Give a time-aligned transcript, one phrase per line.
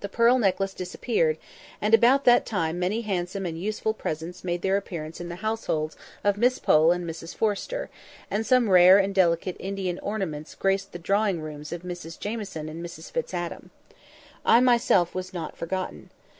[0.00, 1.38] The pearl necklace disappeared;
[1.80, 5.96] and about that time many handsome and useful presents made their appearance in the households
[6.24, 7.88] of Miss Pole and Mrs Forrester;
[8.32, 12.84] and some rare and delicate Indian ornaments graced the drawing rooms of Mrs Jamieson and
[12.84, 13.70] Mrs Fitz Adam.
[14.44, 16.10] I myself was not forgotten.